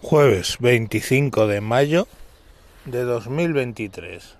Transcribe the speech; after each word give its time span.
Jueves 0.00 0.58
25 0.60 1.48
de 1.48 1.60
mayo 1.60 2.06
de 2.84 3.02
2023. 3.02 4.36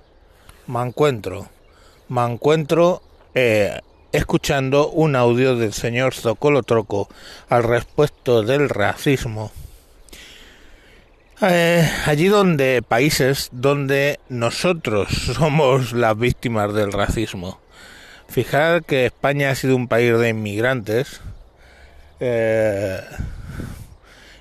Me 0.69 0.83
encuentro, 0.83 1.49
me 2.09 2.25
encuentro 2.25 3.03
eh, 3.35 3.81
escuchando 4.13 4.89
un 4.89 5.17
audio 5.17 5.57
del 5.57 5.73
señor 5.73 6.15
Zocolo 6.15 6.63
Troco 6.63 7.09
al 7.49 7.65
respecto 7.65 8.43
del 8.43 8.69
racismo. 8.69 9.51
Eh, 11.43 11.91
allí 12.07 12.29
donde 12.29 12.81
países 12.87 13.49
donde 13.51 14.21
nosotros 14.29 15.09
somos 15.35 15.93
las 15.93 16.17
víctimas 16.17 16.73
del 16.73 16.93
racismo. 16.93 17.59
Fijar 18.29 18.85
que 18.85 19.07
España 19.07 19.51
ha 19.51 19.55
sido 19.57 19.75
un 19.75 19.89
país 19.89 20.17
de 20.19 20.29
inmigrantes. 20.29 21.21
Eh, 22.21 23.01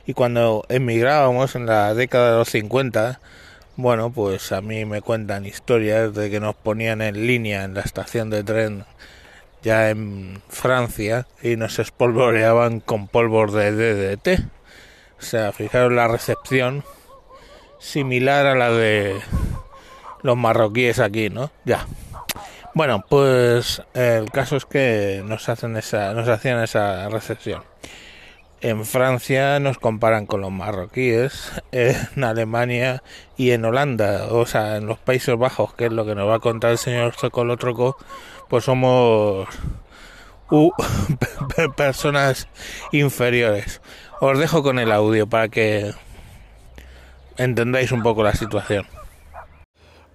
y 0.07 0.13
cuando 0.13 0.65
emigrábamos 0.69 1.55
en 1.55 1.65
la 1.65 1.93
década 1.93 2.31
de 2.31 2.37
los 2.37 2.49
50, 2.49 3.19
bueno, 3.75 4.09
pues 4.09 4.53
a 4.53 4.61
mí 4.61 4.85
me 4.85 5.01
cuentan 5.01 5.45
historias 5.45 6.15
de 6.15 6.31
que 6.31 6.39
nos 6.39 6.55
ponían 6.55 7.01
en 7.01 7.27
línea 7.27 7.65
en 7.65 7.73
la 7.73 7.81
estación 7.81 8.29
de 8.29 8.43
tren 8.43 8.85
ya 9.61 9.89
en 9.89 10.41
Francia 10.47 11.27
y 11.43 11.57
nos 11.57 11.77
espolvoreaban 11.77 12.79
con 12.79 13.09
polvos 13.09 13.51
de 13.53 13.73
DDT. 13.73 14.45
O 15.19 15.21
sea, 15.21 15.51
fijaros 15.51 15.91
la 15.91 16.07
recepción 16.07 16.85
similar 17.77 18.45
a 18.45 18.55
la 18.55 18.71
de 18.71 19.19
los 20.21 20.37
marroquíes 20.37 20.99
aquí, 20.99 21.29
¿no? 21.29 21.51
Ya. 21.65 21.85
Bueno, 22.73 23.03
pues 23.09 23.81
el 23.93 24.31
caso 24.31 24.55
es 24.55 24.65
que 24.65 25.21
nos 25.25 25.49
hacen 25.49 25.75
esa, 25.75 26.13
nos 26.13 26.29
hacían 26.29 26.63
esa 26.63 27.09
recepción. 27.09 27.63
En 28.59 28.85
Francia 28.85 29.59
nos 29.59 29.77
comparan 29.77 30.25
con 30.25 30.41
los 30.41 30.51
marroquíes, 30.51 31.51
en 31.71 32.23
Alemania 32.23 33.03
y 33.37 33.51
en 33.51 33.63
Holanda, 33.63 34.29
o 34.31 34.47
sea, 34.47 34.77
en 34.77 34.87
los 34.87 34.97
Países 34.97 35.37
Bajos, 35.37 35.75
que 35.75 35.85
es 35.85 35.91
lo 35.91 36.05
que 36.05 36.15
nos 36.15 36.27
va 36.27 36.35
a 36.35 36.39
contar 36.39 36.71
el 36.71 36.79
señor 36.79 37.13
Socolo 37.13 37.57
Troco, 37.57 37.97
pues 38.49 38.63
somos 38.63 39.47
personas 41.77 42.47
inferiores. 42.91 43.79
Os 44.21 44.39
dejo 44.39 44.63
con 44.63 44.79
el 44.79 44.91
audio 44.91 45.27
para 45.27 45.49
que 45.49 45.93
entendáis 47.37 47.91
un 47.91 48.01
poco 48.01 48.23
la 48.23 48.33
situación. 48.33 48.87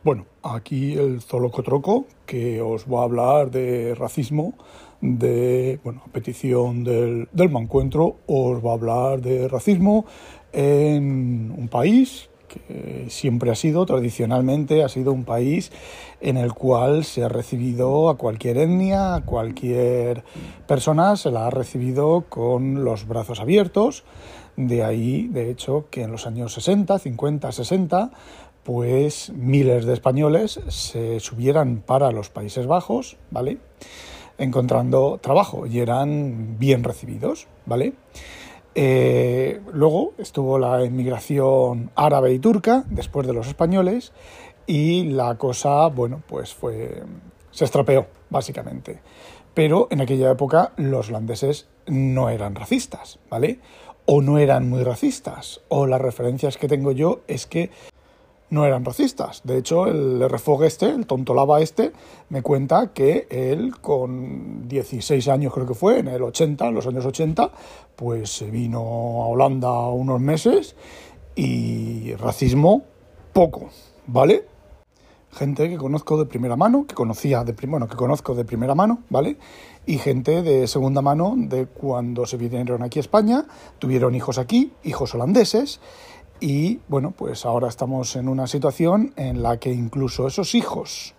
Bueno, 0.02 0.27
aquí 0.42 0.95
el 0.95 1.22
Zoloco 1.22 1.62
Troco, 1.62 2.06
que 2.27 2.61
os 2.61 2.86
va 2.86 3.02
a 3.02 3.05
hablar 3.05 3.52
de 3.52 3.95
racismo 3.95 4.55
de, 5.03 5.81
bueno, 5.84 6.03
a 6.06 6.08
petición 6.11 6.84
del, 6.84 7.28
del 7.33 7.50
Mancuentro, 7.50 8.17
os 8.27 8.64
va 8.64 8.70
a 8.70 8.75
hablar 8.75 9.20
de 9.20 9.48
racismo 9.48 10.06
en 10.53 11.53
un 11.56 11.69
país 11.69 12.31
que 12.48 13.06
siempre 13.08 13.50
ha 13.50 13.55
sido, 13.55 13.84
tradicionalmente, 13.86 14.83
ha 14.83 14.89
sido 14.89 15.12
un 15.12 15.25
país 15.25 15.73
en 16.20 16.36
el 16.36 16.53
cual 16.53 17.05
se 17.05 17.25
ha 17.25 17.28
recibido 17.28 18.08
a 18.08 18.17
cualquier 18.17 18.58
etnia, 18.58 19.14
a 19.14 19.25
cualquier 19.25 20.23
persona, 20.67 21.17
se 21.17 21.30
la 21.30 21.47
ha 21.47 21.50
recibido 21.50 22.27
con 22.28 22.84
los 22.84 23.08
brazos 23.08 23.41
abiertos. 23.41 24.05
De 24.56 24.84
ahí, 24.84 25.28
de 25.28 25.50
hecho, 25.50 25.86
que 25.91 26.03
en 26.03 26.12
los 26.12 26.27
años 26.27 26.53
60, 26.53 26.98
50, 26.98 27.53
60, 27.53 28.11
pues 28.62 29.33
miles 29.34 29.86
de 29.86 29.95
españoles 29.95 30.61
se 30.69 31.20
subieran 31.20 31.83
para 31.84 32.12
los 32.12 32.28
Países 32.28 32.67
Bajos, 32.67 33.17
¿vale? 33.30 33.58
Encontrando 34.38 35.19
trabajo 35.20 35.66
y 35.66 35.80
eran 35.80 36.58
bien 36.58 36.84
recibidos, 36.84 37.47
¿vale? 37.66 37.94
Eh, 38.74 39.61
luego 39.72 40.14
estuvo 40.19 40.58
la 40.58 40.84
inmigración 40.84 41.91
árabe 41.94 42.33
y 42.33 42.39
turca 42.39 42.84
después 42.89 43.27
de 43.27 43.34
los 43.34 43.47
españoles 43.47 44.12
y 44.66 45.05
la 45.05 45.36
cosa, 45.36 45.89
bueno, 45.89 46.22
pues 46.27 46.55
fue 46.55 47.02
se 47.52 47.64
estropeó 47.64 48.07
básicamente. 48.30 49.01
Pero 49.55 49.86
en 49.90 50.01
aquella 50.01 50.30
época 50.30 50.73
los 50.77 51.11
holandeses 51.11 51.68
no 51.86 52.30
eran 52.30 52.55
racistas, 52.55 53.18
¿vale? 53.30 53.61
O 54.07 54.23
no 54.23 54.39
eran 54.39 54.68
muy 54.68 54.83
racistas. 54.83 55.61
O 55.68 55.86
las 55.86 56.01
referencias 56.01 56.57
que 56.57 56.68
tengo 56.68 56.90
yo 56.92 57.20
es 57.28 57.46
que 57.46 57.70
no 58.52 58.67
eran 58.67 58.85
racistas. 58.85 59.40
De 59.45 59.57
hecho, 59.57 59.86
el 59.86 60.29
refog 60.29 60.64
este, 60.64 60.90
el 60.90 61.07
tontolaba 61.07 61.63
este, 61.63 61.92
me 62.29 62.42
cuenta 62.42 62.92
que 62.92 63.27
él 63.30 63.79
con 63.80 64.68
16 64.68 65.27
años 65.29 65.55
creo 65.55 65.67
que 65.67 65.73
fue, 65.73 66.01
en 66.01 66.08
el 66.08 66.23
80, 66.23 66.68
en 66.68 66.74
los 66.74 66.86
años 66.86 67.07
80, 67.07 67.51
pues 67.96 68.30
se 68.30 68.51
vino 68.51 68.79
a 68.79 69.27
Holanda 69.29 69.89
unos 69.89 70.20
meses 70.20 70.77
y 71.35 72.14
racismo 72.17 72.83
poco, 73.33 73.70
¿vale? 74.07 74.45
Gente 75.33 75.70
que 75.70 75.79
conozco 75.79 76.19
de 76.19 76.27
primera 76.27 76.55
mano, 76.55 76.86
que 76.86 76.95
conocía 76.95 77.45
de 77.45 77.55
bueno, 77.67 77.89
que 77.89 77.96
conozco 77.96 78.34
de 78.34 78.45
primera 78.45 78.74
mano, 78.74 78.98
¿vale? 79.08 79.39
Y 79.86 79.96
gente 79.96 80.42
de 80.42 80.69
segunda 80.69 81.01
mano 81.01 81.33
de 81.39 81.64
cuando 81.64 82.27
se 82.27 82.36
vinieron 82.36 82.83
aquí 82.83 82.98
a 82.98 83.01
España, 83.01 83.46
tuvieron 83.79 84.14
hijos 84.14 84.36
aquí, 84.36 84.73
hijos 84.84 85.14
holandeses, 85.14 85.80
y 86.42 86.80
bueno, 86.89 87.13
pues 87.17 87.47
ahora 87.47 87.69
estamos 87.69 88.17
en 88.17 88.29
una 88.29 88.48
situación 88.48 89.14
en 89.17 89.42
la 89.42 89.58
que 89.58 89.73
incluso 89.73 90.27
esos 90.27 90.57
hijos 90.57 91.14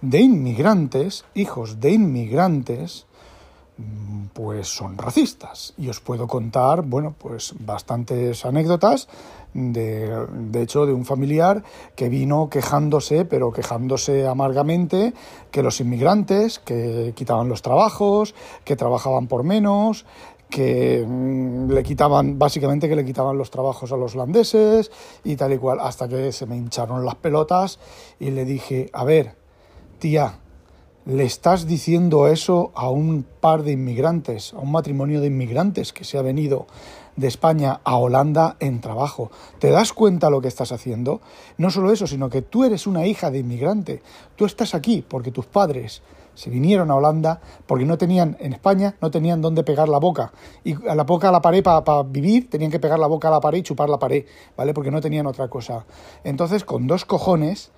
de 0.00 0.20
inmigrantes, 0.20 1.24
hijos 1.34 1.80
de 1.80 1.90
inmigrantes, 1.90 3.06
pues 4.32 4.68
son 4.68 4.96
racistas. 4.96 5.74
Y 5.76 5.88
os 5.88 6.00
puedo 6.00 6.28
contar, 6.28 6.82
bueno, 6.82 7.14
pues 7.18 7.54
bastantes 7.58 8.44
anécdotas 8.44 9.08
de, 9.54 10.26
de, 10.32 10.62
hecho, 10.62 10.86
de 10.86 10.92
un 10.92 11.04
familiar 11.04 11.62
que 11.96 12.08
vino 12.08 12.48
quejándose, 12.48 13.24
pero 13.24 13.52
quejándose 13.52 14.26
amargamente, 14.26 15.14
que 15.50 15.62
los 15.62 15.80
inmigrantes, 15.80 16.58
que 16.58 17.12
quitaban 17.16 17.48
los 17.48 17.62
trabajos, 17.62 18.34
que 18.64 18.76
trabajaban 18.76 19.26
por 19.26 19.42
menos, 19.42 20.06
que 20.52 21.04
mm, 21.04 21.70
le 21.72 21.82
quitaban, 21.82 22.38
básicamente 22.38 22.88
que 22.88 22.94
le 22.94 23.04
quitaban 23.04 23.38
los 23.38 23.50
trabajos 23.50 23.90
a 23.90 23.96
los 23.96 24.14
holandeses 24.14 24.92
y 25.24 25.34
tal 25.34 25.54
y 25.54 25.58
cual, 25.58 25.80
hasta 25.80 26.06
que 26.06 26.30
se 26.30 26.46
me 26.46 26.56
hincharon 26.56 27.04
las 27.04 27.16
pelotas 27.16 27.80
y 28.20 28.30
le 28.30 28.44
dije, 28.44 28.90
a 28.92 29.02
ver, 29.02 29.34
tía, 29.98 30.38
le 31.06 31.24
estás 31.24 31.66
diciendo 31.66 32.28
eso 32.28 32.70
a 32.74 32.90
un 32.90 33.24
par 33.40 33.64
de 33.64 33.72
inmigrantes, 33.72 34.52
a 34.52 34.58
un 34.58 34.70
matrimonio 34.70 35.20
de 35.20 35.28
inmigrantes 35.28 35.92
que 35.92 36.04
se 36.04 36.18
ha 36.18 36.22
venido 36.22 36.66
de 37.16 37.26
España 37.28 37.80
a 37.82 37.96
Holanda 37.96 38.56
en 38.60 38.80
trabajo. 38.80 39.30
¿Te 39.58 39.70
das 39.70 39.92
cuenta 39.92 40.30
lo 40.30 40.40
que 40.40 40.48
estás 40.48 40.70
haciendo? 40.70 41.20
No 41.56 41.70
solo 41.70 41.92
eso, 41.92 42.06
sino 42.06 42.28
que 42.28 42.42
tú 42.42 42.64
eres 42.64 42.86
una 42.86 43.06
hija 43.06 43.30
de 43.30 43.38
inmigrante. 43.38 44.02
Tú 44.36 44.44
estás 44.44 44.74
aquí 44.74 45.04
porque 45.06 45.32
tus 45.32 45.46
padres 45.46 46.02
se 46.34 46.50
vinieron 46.50 46.90
a 46.90 46.94
Holanda 46.94 47.40
porque 47.66 47.84
no 47.84 47.98
tenían, 47.98 48.36
en 48.40 48.52
España, 48.52 48.96
no 49.00 49.10
tenían 49.10 49.40
dónde 49.40 49.64
pegar 49.64 49.88
la 49.88 49.98
boca. 49.98 50.32
Y 50.64 50.74
a 50.88 50.94
la 50.94 51.04
boca 51.04 51.28
a 51.28 51.32
la 51.32 51.42
pared 51.42 51.62
para 51.62 52.02
vivir, 52.02 52.48
tenían 52.48 52.70
que 52.70 52.80
pegar 52.80 52.98
la 52.98 53.06
boca 53.06 53.28
a 53.28 53.30
la 53.30 53.40
pared 53.40 53.58
y 53.58 53.62
chupar 53.62 53.88
la 53.88 53.98
pared, 53.98 54.24
¿vale? 54.56 54.74
Porque 54.74 54.90
no 54.90 55.00
tenían 55.00 55.26
otra 55.26 55.48
cosa. 55.48 55.84
Entonces, 56.24 56.64
con 56.64 56.86
dos 56.86 57.04
cojones, 57.04 57.70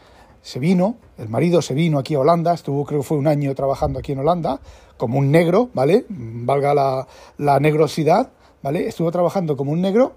se 0.43 0.59
vino, 0.59 0.97
el 1.19 1.29
marido 1.29 1.63
se 1.63 1.75
vino 1.75 1.99
aquí 1.99 2.15
a 2.15 2.21
Holanda, 2.21 2.53
estuvo 2.53 2.85
creo 2.85 3.01
que 3.01 3.07
fue 3.07 3.17
un 3.17 3.27
año 3.27 3.55
trabajando 3.55 3.99
aquí 3.99 4.13
en 4.13 4.19
Holanda, 4.19 4.61
como 4.97 5.19
un 5.19 5.31
negro, 5.31 5.71
¿vale? 5.73 6.05
Valga 6.09 7.07
la, 7.39 7.61
negrosidad, 7.61 8.31
¿vale? 8.63 8.87
Estuvo 8.87 9.11
trabajando 9.11 9.57
como 9.57 9.73
un 9.73 9.81
negro 9.81 10.13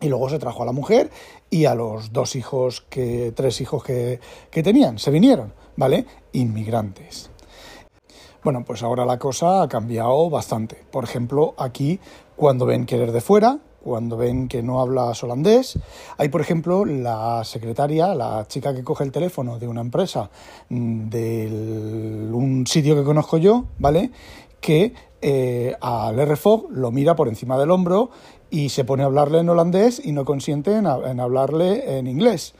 y 0.00 0.08
luego 0.08 0.28
se 0.28 0.38
trajo 0.38 0.64
a 0.64 0.66
la 0.66 0.72
mujer 0.72 1.10
y 1.48 1.64
a 1.64 1.74
los 1.74 2.12
dos 2.12 2.34
hijos, 2.36 2.84
que, 2.90 3.32
tres 3.34 3.60
hijos 3.60 3.84
que 3.84 4.20
tenían, 4.50 4.98
se 4.98 5.12
vinieron, 5.12 5.54
¿vale? 5.76 6.06
Inmigrantes. 6.32 7.30
Bueno, 8.46 8.62
pues 8.64 8.84
ahora 8.84 9.04
la 9.04 9.18
cosa 9.18 9.62
ha 9.62 9.68
cambiado 9.68 10.30
bastante. 10.30 10.76
Por 10.92 11.02
ejemplo, 11.02 11.54
aquí, 11.58 11.98
cuando 12.36 12.64
ven 12.64 12.86
querer 12.86 13.10
de 13.10 13.20
fuera, 13.20 13.58
cuando 13.82 14.16
ven 14.16 14.46
que 14.46 14.62
no 14.62 14.80
hablas 14.80 15.20
holandés. 15.24 15.76
Hay, 16.16 16.28
por 16.28 16.42
ejemplo, 16.42 16.84
la 16.84 17.42
secretaria, 17.42 18.14
la 18.14 18.46
chica 18.46 18.72
que 18.72 18.84
coge 18.84 19.02
el 19.02 19.10
teléfono 19.10 19.58
de 19.58 19.66
una 19.66 19.80
empresa, 19.80 20.30
mm, 20.68 21.08
de 21.08 22.30
un 22.32 22.68
sitio 22.68 22.94
que 22.94 23.02
conozco 23.02 23.36
yo, 23.36 23.64
¿vale? 23.80 24.12
Que 24.60 24.94
eh, 25.20 25.74
al 25.80 26.16
RFOG 26.16 26.70
lo 26.70 26.92
mira 26.92 27.16
por 27.16 27.26
encima 27.26 27.58
del 27.58 27.72
hombro 27.72 28.10
y 28.48 28.68
se 28.68 28.84
pone 28.84 29.02
a 29.02 29.06
hablarle 29.06 29.40
en 29.40 29.48
holandés 29.48 30.00
y 30.04 30.12
no 30.12 30.24
consiente 30.24 30.70
en, 30.70 30.86
en 30.86 31.18
hablarle 31.18 31.98
en 31.98 32.06
inglés. 32.06 32.54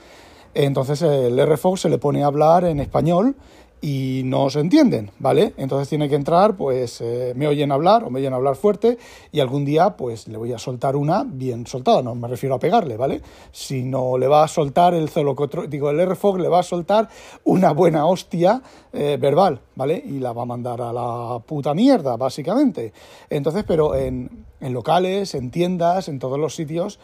Entonces 0.52 1.00
el 1.02 1.38
RFOG 1.46 1.78
se 1.78 1.88
le 1.90 1.98
pone 1.98 2.24
a 2.24 2.26
hablar 2.26 2.64
en 2.64 2.80
español 2.80 3.36
y 3.80 4.22
no 4.24 4.48
se 4.48 4.60
entienden, 4.60 5.10
¿vale? 5.18 5.52
Entonces 5.56 5.88
tiene 5.88 6.08
que 6.08 6.14
entrar, 6.14 6.56
pues 6.56 7.00
eh, 7.00 7.34
me 7.36 7.46
oyen 7.46 7.70
hablar 7.70 8.04
o 8.04 8.10
me 8.10 8.20
oyen 8.20 8.32
hablar 8.32 8.56
fuerte 8.56 8.96
y 9.30 9.40
algún 9.40 9.64
día 9.64 9.96
pues 9.96 10.28
le 10.28 10.38
voy 10.38 10.52
a 10.52 10.58
soltar 10.58 10.96
una 10.96 11.24
bien 11.24 11.66
soltada, 11.66 12.02
no 12.02 12.14
me 12.14 12.26
refiero 12.26 12.54
a 12.54 12.58
pegarle, 12.58 12.96
¿vale? 12.96 13.20
Sino 13.52 14.16
le 14.16 14.28
va 14.28 14.44
a 14.44 14.48
soltar 14.48 14.94
el 14.94 15.10
digo, 15.68 15.90
el 15.90 16.06
RFOG 16.06 16.38
le 16.38 16.48
va 16.48 16.60
a 16.60 16.62
soltar 16.62 17.08
una 17.44 17.72
buena 17.72 18.06
hostia 18.06 18.62
eh, 18.92 19.18
verbal, 19.20 19.60
¿vale? 19.74 20.02
Y 20.04 20.18
la 20.20 20.32
va 20.32 20.42
a 20.42 20.46
mandar 20.46 20.80
a 20.80 20.92
la 20.92 21.38
puta 21.40 21.74
mierda, 21.74 22.16
básicamente. 22.16 22.92
Entonces, 23.28 23.64
pero 23.66 23.94
en 23.94 24.46
locales, 24.60 25.34
en 25.34 25.50
tiendas, 25.50 26.08
en 26.08 26.18
todos 26.18 26.38
los 26.38 26.54
sitios, 26.54 26.98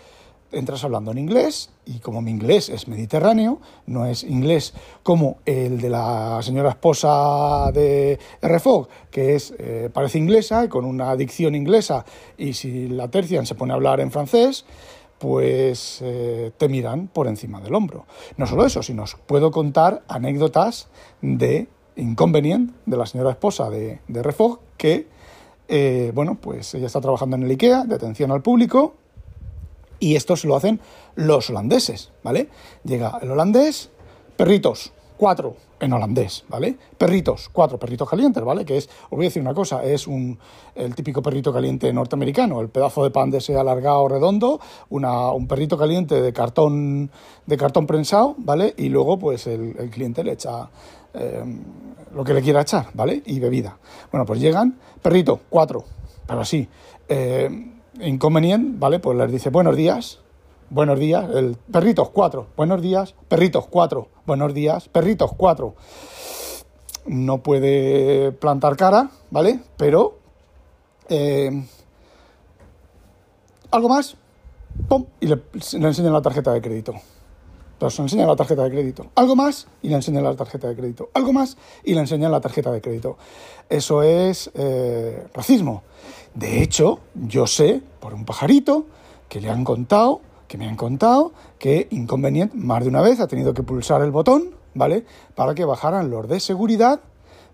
entras 0.52 0.84
hablando 0.84 1.10
en 1.10 1.18
inglés 1.18 1.70
y 1.84 1.98
como 1.98 2.22
mi 2.22 2.30
inglés 2.30 2.68
es 2.68 2.88
mediterráneo, 2.88 3.60
no 3.86 4.06
es 4.06 4.22
inglés 4.22 4.74
como 5.02 5.38
el 5.44 5.80
de 5.80 5.90
la 5.90 6.40
señora 6.42 6.70
esposa 6.70 7.72
de 7.72 8.18
RFOG, 8.40 8.88
que 9.10 9.34
es, 9.34 9.54
eh, 9.58 9.90
parece 9.92 10.18
inglesa 10.18 10.64
y 10.64 10.68
con 10.68 10.84
una 10.84 11.16
dicción 11.16 11.54
inglesa 11.54 12.04
y 12.36 12.54
si 12.54 12.88
la 12.88 13.08
tercian 13.08 13.46
se 13.46 13.54
pone 13.54 13.72
a 13.72 13.76
hablar 13.76 14.00
en 14.00 14.10
francés, 14.10 14.64
pues 15.18 16.00
eh, 16.02 16.50
te 16.56 16.68
miran 16.68 17.08
por 17.08 17.28
encima 17.28 17.60
del 17.60 17.74
hombro. 17.74 18.06
No 18.36 18.46
solo 18.46 18.66
eso, 18.66 18.82
sino 18.82 19.04
os 19.04 19.14
puedo 19.14 19.50
contar 19.50 20.02
anécdotas 20.08 20.88
de 21.20 21.68
inconveniente 21.96 22.74
de 22.86 22.96
la 22.96 23.06
señora 23.06 23.30
esposa 23.30 23.70
de, 23.70 24.00
de 24.08 24.22
RFOG 24.22 24.60
que, 24.76 25.06
eh, 25.68 26.10
bueno, 26.14 26.38
pues 26.40 26.74
ella 26.74 26.86
está 26.86 27.00
trabajando 27.00 27.36
en 27.36 27.44
el 27.44 27.50
IKEA, 27.52 27.84
de 27.84 27.94
atención 27.94 28.32
al 28.32 28.42
público, 28.42 28.94
y 30.02 30.16
esto 30.16 30.34
se 30.34 30.48
lo 30.48 30.56
hacen 30.56 30.80
los 31.14 31.48
holandeses, 31.48 32.10
¿vale? 32.24 32.48
Llega 32.82 33.20
el 33.22 33.30
holandés, 33.30 33.88
perritos, 34.36 34.92
cuatro 35.16 35.54
en 35.78 35.92
holandés, 35.92 36.44
¿vale? 36.48 36.76
Perritos, 36.98 37.48
cuatro 37.52 37.78
perritos 37.78 38.10
calientes, 38.10 38.42
¿vale? 38.42 38.64
Que 38.64 38.78
es, 38.78 38.88
os 39.04 39.10
voy 39.10 39.26
a 39.26 39.28
decir 39.28 39.40
una 39.40 39.54
cosa, 39.54 39.84
es 39.84 40.08
un, 40.08 40.36
el 40.74 40.96
típico 40.96 41.22
perrito 41.22 41.52
caliente 41.52 41.92
norteamericano, 41.92 42.60
el 42.60 42.68
pedazo 42.68 43.04
de 43.04 43.12
pan 43.12 43.30
de 43.30 43.38
ese 43.38 43.56
alargado 43.56 44.08
redondo, 44.08 44.60
una, 44.90 45.30
un 45.30 45.46
perrito 45.46 45.78
caliente 45.78 46.20
de 46.20 46.32
cartón, 46.32 47.08
de 47.46 47.56
cartón 47.56 47.86
prensado, 47.86 48.34
¿vale? 48.38 48.74
Y 48.76 48.88
luego, 48.88 49.20
pues 49.20 49.46
el, 49.46 49.88
cliente 49.92 50.24
le 50.24 50.32
echa 50.32 50.68
eh, 51.14 51.44
lo 52.12 52.24
que 52.24 52.34
le 52.34 52.42
quiera 52.42 52.62
echar, 52.62 52.86
¿vale? 52.94 53.22
Y 53.24 53.38
bebida. 53.38 53.78
Bueno, 54.10 54.26
pues 54.26 54.40
llegan, 54.40 54.76
perrito, 55.00 55.42
cuatro, 55.48 55.84
pero 56.26 56.40
así. 56.40 56.68
Eh, 57.08 57.71
inconveniente, 58.00 58.78
¿vale? 58.78 58.98
Pues 58.98 59.16
les 59.18 59.30
dice 59.30 59.50
buenos 59.50 59.76
días, 59.76 60.20
buenos 60.70 60.98
días, 60.98 61.28
el 61.34 61.56
perritos 61.70 62.10
cuatro, 62.10 62.46
buenos 62.56 62.80
días, 62.80 63.14
perritos 63.28 63.66
cuatro, 63.68 64.08
buenos 64.26 64.54
días, 64.54 64.88
perritos 64.88 65.32
cuatro. 65.36 65.74
No 67.06 67.42
puede 67.42 68.32
plantar 68.32 68.76
cara, 68.76 69.10
¿vale? 69.30 69.60
Pero 69.76 70.18
eh, 71.08 71.66
algo 73.70 73.88
más, 73.88 74.16
¡pum! 74.88 75.06
y 75.20 75.26
le, 75.26 75.36
le 75.36 75.88
enseñan 75.88 76.12
la 76.12 76.22
tarjeta 76.22 76.52
de 76.52 76.62
crédito. 76.62 76.94
Entonces 77.82 77.98
le 77.98 78.04
enseñan 78.04 78.28
la 78.28 78.36
tarjeta 78.36 78.62
de 78.62 78.70
crédito. 78.70 79.06
Algo 79.16 79.34
más 79.34 79.66
y 79.82 79.88
le 79.88 79.96
enseñan 79.96 80.22
la 80.22 80.36
tarjeta 80.36 80.68
de 80.68 80.76
crédito. 80.76 81.10
Algo 81.14 81.32
más 81.32 81.56
y 81.82 81.94
le 81.94 82.00
enseñan 82.00 82.30
la 82.30 82.40
tarjeta 82.40 82.70
de 82.70 82.80
crédito. 82.80 83.16
Eso 83.68 84.04
es 84.04 84.52
eh, 84.54 85.26
racismo. 85.34 85.82
De 86.32 86.62
hecho, 86.62 87.00
yo 87.14 87.48
sé 87.48 87.82
por 87.98 88.14
un 88.14 88.24
pajarito 88.24 88.86
que 89.28 89.40
le 89.40 89.50
han 89.50 89.64
contado, 89.64 90.20
que 90.46 90.58
me 90.58 90.68
han 90.68 90.76
contado, 90.76 91.32
que 91.58 91.88
Inconvenient 91.90 92.54
más 92.54 92.84
de 92.84 92.88
una 92.88 93.00
vez 93.00 93.18
ha 93.18 93.26
tenido 93.26 93.52
que 93.52 93.64
pulsar 93.64 94.00
el 94.02 94.12
botón, 94.12 94.54
¿vale? 94.74 95.04
Para 95.34 95.56
que 95.56 95.64
bajaran 95.64 96.08
los 96.08 96.28
de 96.28 96.38
seguridad, 96.38 97.00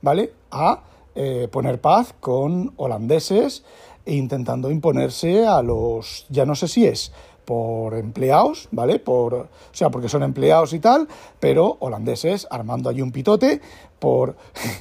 ¿vale? 0.02 0.34
A 0.50 0.82
eh, 1.14 1.48
poner 1.50 1.80
paz 1.80 2.14
con 2.20 2.75
holandeses 2.76 3.64
e 4.04 4.14
intentando 4.14 4.70
imponerse 4.70 5.46
a 5.46 5.62
los, 5.62 6.26
ya 6.28 6.44
no 6.44 6.54
sé 6.54 6.69
si 6.69 6.84
es 6.84 7.12
por 7.49 7.95
empleados, 7.95 8.69
¿vale? 8.73 8.99
Por, 8.99 9.33
o 9.33 9.49
sea, 9.73 9.89
porque 9.89 10.11
son 10.11 10.23
empleados 10.23 10.75
y 10.75 10.81
tal, 10.81 11.09
pero 11.41 11.79
holandeses 11.81 12.47
armando 12.50 12.91
allí 12.91 13.00
un 13.00 13.11
pitote 13.11 13.62
por 13.99 14.37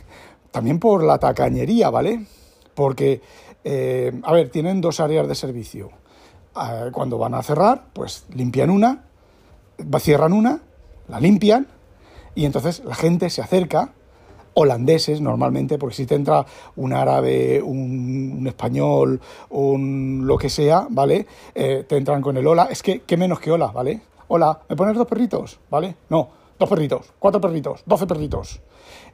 también 0.51 0.77
por 0.77 1.01
la 1.01 1.17
tacañería, 1.17 1.89
¿vale? 1.89 2.25
Porque, 2.75 3.21
eh, 3.63 4.19
a 4.21 4.33
ver, 4.33 4.49
tienen 4.49 4.81
dos 4.81 4.99
áreas 4.99 5.29
de 5.29 5.35
servicio. 5.35 5.91
Ah, 6.55 6.89
cuando 6.91 7.17
van 7.17 7.35
a 7.35 7.41
cerrar, 7.41 7.85
pues 7.93 8.25
limpian 8.33 8.69
una, 8.69 9.05
cierran 9.99 10.33
una, 10.33 10.59
la 11.07 11.21
limpian 11.21 11.67
y 12.35 12.43
entonces 12.43 12.83
la 12.83 12.95
gente 12.95 13.29
se 13.29 13.41
acerca 13.41 13.93
holandeses 14.59 15.21
normalmente, 15.21 15.77
porque 15.77 15.95
si 15.95 16.05
te 16.07 16.15
entra 16.15 16.43
un 16.77 16.91
árabe, 16.91 17.61
un, 17.61 18.43
español, 18.47 19.21
un 19.51 20.23
lo 20.25 20.35
que 20.37 20.49
sea, 20.49 20.87
¿vale? 20.89 21.27
Eh, 21.53 21.85
te 21.87 21.95
entran 21.95 22.23
con 22.23 22.37
el 22.37 22.47
hola, 22.47 22.67
es 22.71 22.81
que, 22.81 23.01
¿qué 23.01 23.17
menos 23.17 23.39
que 23.39 23.51
hola, 23.51 23.67
¿vale? 23.67 24.01
Hola, 24.29 24.59
¿me 24.67 24.75
pones 24.75 24.95
dos 24.95 25.05
perritos? 25.05 25.59
¿Vale? 25.69 25.95
No, 26.09 26.29
dos 26.57 26.67
perritos, 26.67 27.13
cuatro 27.19 27.39
perritos, 27.39 27.83
doce 27.85 28.07
perritos. 28.07 28.59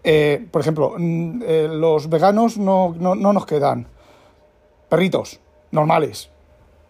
Eh, 0.01 0.47
por 0.49 0.61
ejemplo, 0.61 0.95
mm, 0.97 1.41
eh, 1.45 1.67
los 1.69 2.07
veganos 2.07 2.57
no, 2.57 2.95
no, 2.97 3.13
no, 3.13 3.33
nos 3.33 3.45
quedan. 3.45 3.87
Perritos, 4.87 5.41
normales, 5.71 6.29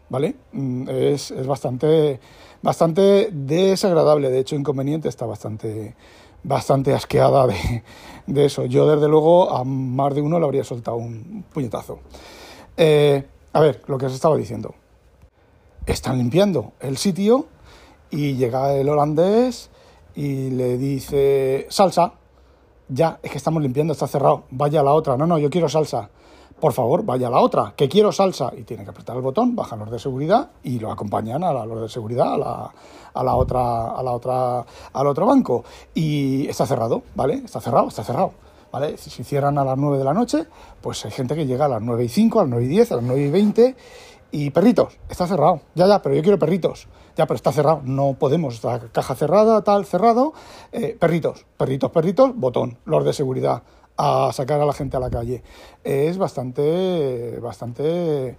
¿vale? 0.10 0.36
Mm, 0.52 0.90
es, 0.90 1.32
es 1.32 1.48
bastante, 1.48 2.20
bastante 2.62 3.30
desagradable, 3.32 4.30
de 4.30 4.40
hecho 4.40 4.56
inconveniente, 4.56 5.10
está 5.10 5.26
bastante 5.26 5.96
bastante 6.44 6.94
asqueada 6.94 7.48
de, 8.28 8.46
eso. 8.46 8.66
Yo, 8.66 8.88
desde 8.88 9.08
luego, 9.08 9.52
a 9.52 9.64
más 9.64 10.14
de 10.14 10.22
uno 10.22 10.40
le 10.40 10.46
habría 10.46 10.64
soltado 10.64 10.98
un 10.98 11.46
puñetazo. 11.54 12.00
Eh, 12.78 13.24
a 13.54 13.60
ver, 13.60 13.82
lo 13.88 13.98
que 13.98 14.06
os 14.06 14.14
estaba 14.14 14.36
diciendo. 14.36 14.74
Están 15.86 16.18
limpiando 16.18 16.74
el 16.80 16.98
sitio 16.98 17.48
y 18.10 18.36
llega 18.36 18.74
el 18.74 18.88
holandés 18.88 19.70
y 20.16 20.50
le 20.52 20.78
dice, 20.78 21.68
salsa, 21.70 22.14
ya, 22.88 23.20
es 23.24 23.32
que 23.32 23.38
estamos 23.38 23.62
limpiando, 23.62 23.94
está 23.94 24.08
cerrado, 24.08 24.44
vaya 24.52 24.84
la 24.84 24.94
otra. 24.94 25.18
No, 25.18 25.26
no, 25.28 25.38
yo 25.40 25.50
quiero 25.50 25.68
salsa 25.68 26.10
por 26.64 26.72
favor, 26.72 27.04
vaya 27.04 27.28
a 27.28 27.30
la 27.30 27.42
otra, 27.42 27.74
que 27.76 27.90
quiero 27.90 28.14
salsa. 28.14 28.54
Y 28.56 28.64
tiene 28.64 28.86
que 28.86 28.92
apretar 28.92 29.18
el 29.18 29.22
botón, 29.22 29.54
bajan 29.54 29.80
los 29.80 29.92
de 29.92 30.00
seguridad 30.00 30.52
y 30.64 30.80
lo 30.80 30.94
acompañan 30.94 31.44
a 31.44 31.52
los 31.66 31.82
de 31.82 31.90
seguridad 31.90 32.36
a 32.36 32.38
la, 32.38 32.72
a 33.14 33.22
la 33.22 33.36
otra, 33.36 33.92
a 33.92 34.02
la 34.02 34.14
otra, 34.14 34.66
al 34.94 35.08
otro 35.08 35.26
banco. 35.26 35.66
Y 35.94 36.48
está 36.48 36.66
cerrado, 36.66 37.04
¿vale? 37.16 37.42
Está 37.44 37.60
cerrado, 37.60 37.90
está 37.90 38.06
cerrado. 38.06 38.32
¿Vale? 38.72 38.98
Si 38.98 39.26
cierran 39.26 39.58
a 39.58 39.66
las 39.66 39.78
9 39.78 39.98
de 39.98 40.04
la 40.06 40.14
noche, 40.14 40.46
pues 40.80 41.04
hay 41.04 41.12
gente 41.12 41.36
que 41.36 41.46
llega 41.46 41.66
a 41.66 41.68
las 41.68 41.82
9 41.82 42.06
y 42.06 42.08
5, 42.08 42.40
a 42.40 42.44
las 42.44 42.52
9 42.52 42.64
y 42.64 42.68
10, 42.70 42.92
a 42.94 42.96
las 42.96 43.04
9 43.04 43.22
y 43.22 43.30
20 43.30 43.76
y 44.32 44.50
perritos, 44.52 44.98
está 45.10 45.28
cerrado. 45.28 45.60
Ya, 45.76 45.86
ya, 45.86 46.02
pero 46.02 46.16
yo 46.16 46.22
quiero 46.22 46.40
perritos. 46.40 46.88
Ya, 47.18 47.28
pero 47.28 47.36
está 47.36 47.52
cerrado. 47.52 47.82
No 47.84 48.14
podemos. 48.14 48.56
Está 48.56 48.80
caja 48.94 49.16
cerrada, 49.16 49.66
tal, 49.66 49.86
cerrado. 49.86 50.32
Eh, 50.72 50.96
perritos, 50.98 51.46
perritos, 51.58 51.92
perritos, 51.92 52.34
botón. 52.34 52.78
Los 52.86 53.04
de 53.04 53.12
seguridad 53.12 53.64
a 53.98 54.32
sacar 54.34 54.62
a 54.62 54.66
la 54.66 54.74
gente 54.74 54.98
a 54.98 55.00
la 55.00 55.10
calle. 55.10 55.44
Es 55.84 56.18
bastante, 56.18 57.40
bastante, 57.40 58.38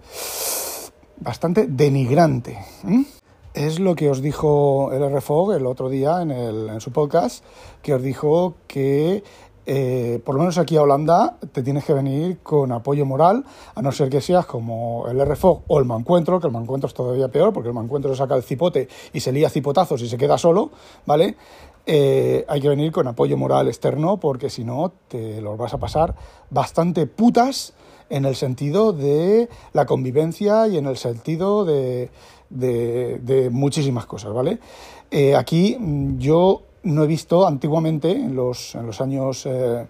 bastante 1.17 1.67
denigrante. 1.67 2.57
Es 3.53 3.79
lo 3.79 3.95
que 3.95 4.09
os 4.09 4.21
dijo 4.21 4.91
el 4.91 5.15
RFOG 5.15 5.53
el 5.53 5.65
otro 5.65 5.89
día 5.89 6.21
en, 6.21 6.31
el, 6.31 6.69
en 6.69 6.81
su 6.81 6.91
podcast, 6.91 7.43
que 7.81 7.93
os 7.93 8.01
dijo 8.01 8.55
que 8.67 9.23
eh, 9.67 10.21
por 10.23 10.35
lo 10.35 10.41
menos 10.41 10.57
aquí 10.59 10.77
a 10.77 10.83
Holanda 10.83 11.37
te 11.51 11.63
tienes 11.63 11.85
que 11.85 11.93
venir 11.93 12.39
con 12.39 12.71
apoyo 12.71 13.05
moral, 13.05 13.45
a 13.73 13.81
no 13.81 13.91
ser 13.91 14.09
que 14.09 14.21
seas 14.21 14.45
como 14.45 15.07
el 15.07 15.19
RFOG 15.25 15.63
o 15.67 15.79
el 15.79 15.85
Mancuentro, 15.85 16.39
que 16.39 16.47
el 16.47 16.53
Mancuentro 16.53 16.87
es 16.87 16.93
todavía 16.93 17.29
peor, 17.29 17.51
porque 17.51 17.69
el 17.69 17.75
Mancuentro 17.75 18.15
saca 18.15 18.35
el 18.35 18.43
cipote 18.43 18.87
y 19.13 19.19
se 19.19 19.31
lía 19.31 19.49
cipotazos 19.49 20.01
y 20.01 20.07
se 20.07 20.17
queda 20.17 20.37
solo, 20.37 20.71
¿vale? 21.05 21.35
Eh, 21.87 22.45
hay 22.47 22.61
que 22.61 22.69
venir 22.69 22.91
con 22.91 23.07
apoyo 23.07 23.37
moral 23.37 23.67
externo 23.67 24.17
porque 24.17 24.49
si 24.49 24.63
no 24.63 24.91
te 25.07 25.39
los 25.41 25.57
vas 25.57 25.73
a 25.73 25.77
pasar 25.77 26.15
bastante 26.49 27.05
putas 27.05 27.73
en 28.09 28.25
el 28.25 28.35
sentido 28.35 28.91
de 28.91 29.49
la 29.73 29.85
convivencia 29.85 30.67
y 30.67 30.77
en 30.77 30.87
el 30.87 30.97
sentido 30.97 31.63
de, 31.65 32.09
de, 32.49 33.49
muchísimas 33.51 34.05
cosas, 34.05 34.33
¿vale? 34.33 34.59
Eh, 35.11 35.35
aquí 35.35 35.77
mm, 35.79 36.17
yo 36.17 36.63
no 36.83 37.03
he 37.03 37.07
visto 37.07 37.47
antiguamente, 37.47 38.11
en 38.11 38.35
los, 38.35 38.75
en 38.75 38.85
los 38.85 39.01
años... 39.01 39.45
Eh, 39.45 39.85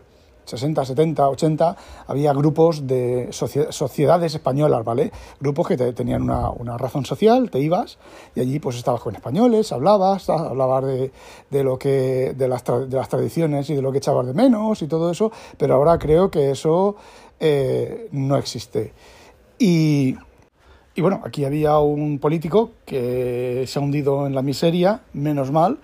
60, 0.46 0.86
70, 0.86 1.30
80, 1.30 1.78
había 2.08 2.34
grupos 2.34 2.88
de 2.88 3.30
sociedades 3.32 4.36
españolas, 4.36 4.84
¿vale? 4.84 5.12
Grupos 5.40 5.68
que 5.68 5.78
tenían 5.78 6.22
una, 6.24 6.78
razón 6.78 7.06
social, 7.06 7.50
te 7.50 7.60
ibas 7.60 7.98
y 8.36 8.42
allí 8.42 8.60
pues 8.60 8.78
estabas 8.78 9.02
con 9.02 9.16
españoles, 9.16 9.72
hablabas, 9.72 10.30
hablabas 10.30 10.86
de, 10.86 11.12
de 11.50 11.64
lo 11.64 11.78
que, 11.78 12.34
de 12.38 12.48
las, 12.48 12.64
de 12.64 12.96
las 12.96 13.10
tradiciones 13.10 13.70
y 13.70 13.75
de 13.75 13.82
lo 13.82 13.92
que 13.92 13.98
echabas 13.98 14.25
de 14.28 14.34
menos 14.34 14.82
y 14.82 14.88
todo 14.88 15.12
eso, 15.12 15.32
pero 15.58 15.75
ahora 15.75 15.98
creo 15.98 16.30
que 16.30 16.52
eso 16.52 16.96
eh, 17.40 18.08
no 18.12 18.38
existe. 18.38 18.94
Y, 19.58 20.16
y 20.96 21.02
bueno, 21.02 21.22
aquí 21.25 21.46
había 21.46 21.80
un 21.80 22.20
político 22.20 22.72
que 22.86 23.66
se 23.68 23.80
ha 23.80 23.82
hundido 23.82 24.28
en 24.28 24.36
la 24.36 24.42
miseria, 24.42 25.02
menos 25.14 25.52
mal, 25.52 25.80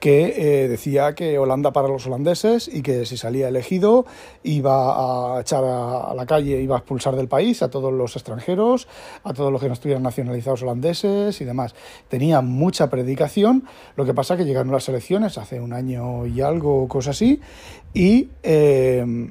que 0.00 0.64
eh, 0.64 0.68
decía 0.68 1.14
que 1.14 1.38
Holanda 1.38 1.72
para 1.72 1.88
los 1.88 2.06
holandeses 2.06 2.68
y 2.68 2.82
que 2.82 3.04
si 3.04 3.16
salía 3.16 3.48
elegido 3.48 4.06
iba 4.42 5.36
a 5.36 5.40
echar 5.40 5.64
a, 5.64 6.14
la 6.14 6.26
calle, 6.26 6.60
iba 6.60 6.76
a 6.76 6.78
expulsar 6.78 7.16
del 7.16 7.28
país 7.28 7.62
a 7.62 7.70
todos 7.70 7.92
los 7.92 8.14
extranjeros, 8.16 8.86
a 9.24 9.34
todos 9.34 9.50
los 9.50 9.60
que 9.60 9.68
no 9.68 9.74
estuvieran 9.74 10.02
nacionalizados 10.02 10.62
holandeses 10.62 11.40
y 11.40 11.44
demás. 11.44 11.74
Tenía 12.08 12.40
mucha 12.40 12.88
predicación, 12.88 13.64
lo 13.96 14.04
que 14.04 14.14
pasa 14.14 14.36
que 14.36 14.44
llegaron 14.44 14.72
las 14.72 14.88
elecciones 14.88 15.38
hace 15.38 15.60
un 15.60 15.72
año 15.72 16.26
y 16.26 16.40
algo, 16.40 16.86
cosa 16.88 17.10
así, 17.10 17.40
y... 17.92 18.28
Eh, 18.42 19.30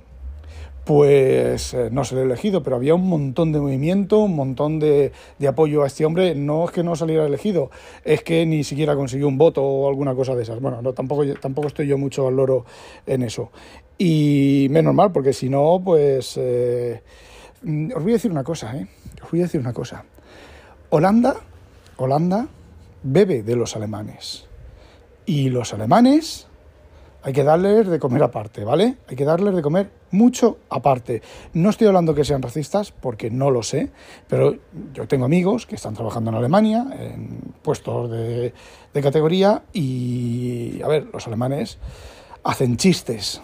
pues 0.88 1.74
eh, 1.74 1.89
no 1.91 2.06
se 2.06 2.20
elegido, 2.22 2.63
pero 2.63 2.77
había 2.77 2.96
un 2.96 3.10
montón 3.10 3.51
de 3.51 3.60
movimiento, 3.60 4.20
un 4.20 4.38
montón 4.38 4.79
de, 4.79 5.12
apoyo 5.46 5.84
a 5.84 5.88
este 5.88 6.06
hombre. 6.06 6.34
No 6.34 6.63
es 6.63 6.72
que 6.72 6.82
no 6.82 6.96
saliera 6.96 7.25
elegido, 7.25 7.70
es 8.06 8.24
que 8.24 8.46
ni 8.46 8.63
siquiera 8.63 8.96
consiguió 8.96 9.27
un 9.27 9.38
voto 9.38 9.62
o 9.62 9.89
alguna 9.89 10.15
cosa 10.15 10.34
de 10.34 10.44
esas. 10.44 10.62
Bueno, 10.62 10.82
no, 10.82 10.94
tampoco, 10.94 11.24
estoy 11.67 11.88
yo 11.88 11.98
mucho 11.98 12.29
al 12.29 12.38
loro 12.38 12.63
en 13.06 13.24
eso. 13.24 13.51
Y 13.98 14.67
menos 14.70 14.96
mal, 14.96 15.12
porque 15.12 15.34
si 15.34 15.50
no, 15.50 15.82
pues... 15.84 16.36
Eh, 16.38 17.01
os 17.94 18.01
voy 18.01 18.13
a 18.13 18.15
decir 18.15 18.32
una 18.32 18.46
cosa, 18.46 18.77
¿eh? 18.77 18.88
Os 19.22 19.29
voy 19.29 19.41
a 19.41 19.44
decir 19.44 19.60
una 19.60 19.74
cosa. 19.74 20.06
Holanda, 20.89 21.36
Holanda 21.98 22.48
bebe 23.03 23.44
de 23.44 23.58
los 23.58 23.75
alemanes. 23.75 24.48
Y 25.25 25.50
los 25.50 25.74
alemanes 25.74 26.48
hay 27.24 27.34
que 27.34 27.44
darles 27.44 27.88
de 27.88 28.00
comer 28.00 28.24
aparte, 28.24 28.63
¿vale? 28.63 28.96
Hay 29.10 29.17
que 29.17 29.25
darles 29.25 29.53
de 29.53 29.62
comer 29.62 29.97
mucho 30.12 30.58
aparte. 30.70 31.22
No 31.54 31.70
estoy 31.70 31.88
hablando 31.88 32.14
que 32.16 32.26
sean 32.26 32.42
racistas, 32.42 32.92
porque 32.92 33.30
no 33.30 33.52
lo 33.52 33.64
sé, 33.64 33.90
pero 34.28 34.58
yo 34.94 35.08
tengo 35.08 35.26
amigos 35.26 35.66
que 35.66 35.76
están 35.76 35.94
trabajando 35.94 36.32
en 36.32 36.38
Alemania, 36.38 36.88
en 37.00 37.54
puestos 37.62 38.10
de, 38.12 38.54
categoría, 39.02 39.64
y, 39.74 40.82
a 40.82 40.88
ver, 40.88 41.08
los 41.14 41.28
alemanes 41.28 41.78
hacen 42.44 42.78
chistes 42.78 43.42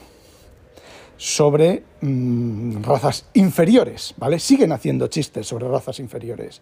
sobre 1.18 1.84
mm, 2.02 2.84
razas 2.84 3.26
inferiores, 3.34 4.14
¿vale? 4.18 4.40
Siguen 4.40 4.72
haciendo 4.72 5.08
chistes 5.08 5.48
sobre 5.48 5.68
razas 5.68 6.00
inferiores. 6.00 6.62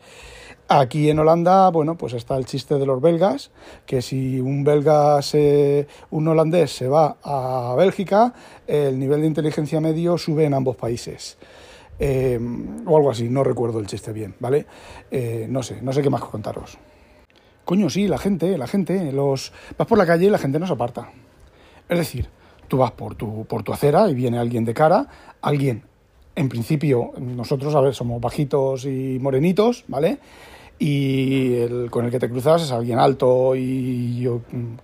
Aquí 0.68 1.10
en 1.10 1.20
Holanda, 1.20 1.70
bueno, 1.70 1.98
pues 1.98 2.14
está 2.14 2.38
el 2.38 2.46
chiste 2.46 2.76
de 2.76 2.86
los 2.86 3.02
belgas, 3.02 3.52
que 3.86 4.02
si 4.02 4.40
un 4.40 4.64
belga, 4.64 5.22
se, 5.22 5.88
un 6.12 6.28
holandés 6.28 6.72
se 6.72 6.88
va 6.88 7.18
a 7.24 7.76
Bélgica, 7.78 8.34
el 8.68 8.98
nivel 8.98 9.22
de 9.22 9.28
inteligencia 9.28 9.82
medio 9.82 10.18
sube 10.18 10.46
en 10.46 10.54
ambos 10.54 10.78
países. 10.78 11.38
Eh, 12.00 12.40
o 12.86 12.98
algo 12.98 13.12
así, 13.12 13.30
no 13.30 13.44
recuerdo 13.44 13.80
el 13.80 13.88
chiste 13.88 14.14
bien, 14.14 14.36
¿vale? 14.40 14.66
Eh, 15.12 15.46
no 15.50 15.62
sé, 15.62 15.82
no 15.82 15.92
sé 15.92 16.02
qué 16.02 16.10
más 16.10 16.24
contaros. 16.24 16.78
Coño, 17.66 17.90
sí, 17.90 18.08
la 18.08 18.18
gente, 18.18 18.58
la 18.58 18.68
gente, 18.68 19.12
los... 19.12 19.52
vas 19.78 19.88
por 19.88 19.98
la 19.98 20.06
calle 20.06 20.28
y 20.28 20.30
la 20.30 20.38
gente 20.38 20.58
no 20.58 20.68
se 20.68 20.74
aparta. 20.74 21.12
Es 21.90 21.98
decir, 21.98 22.30
tú 22.72 22.78
vas 22.78 22.92
por 22.92 23.16
tu, 23.16 23.44
por 23.44 23.64
tu 23.64 23.74
acera 23.74 24.10
y 24.10 24.14
viene 24.16 24.40
alguien 24.40 24.64
de 24.64 24.74
cara, 24.74 25.06
alguien, 25.42 25.84
en 26.36 26.48
principio, 26.48 27.12
nosotros, 27.20 27.76
a 27.76 27.82
ver, 27.82 27.94
somos 27.94 28.22
bajitos 28.22 28.86
y 28.86 29.20
morenitos, 29.20 29.84
¿vale? 29.90 30.20
y 30.80 31.58
el 31.58 31.92
con 31.92 32.06
el 32.06 32.12
que 32.12 32.18
te 32.18 32.30
cruzas 32.30 32.64
es 32.64 32.72
alguien 32.72 32.98
alto 32.98 33.56
y 33.58 34.26